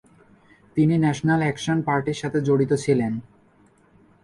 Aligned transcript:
তিনি 0.77 0.95
National 0.97 1.41
Action 1.45 1.77
পার্টির 1.87 2.19
সাথে 2.21 2.39
জড়িত 2.47 2.71
ছিলেন। 2.83 3.13